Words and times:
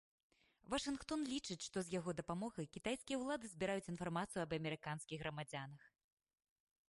Вашынгтон 0.73 1.25
лічыць, 1.33 1.57
што 1.67 1.77
з 1.87 1.93
яго 1.99 2.15
дапамогай 2.21 2.69
кітайскія 2.77 3.19
ўлады 3.23 3.45
збіраюць 3.53 3.91
інфармацыю 3.93 4.41
аб 4.45 4.51
амерыканскіх 4.59 5.17
грамадзянах. 5.27 5.83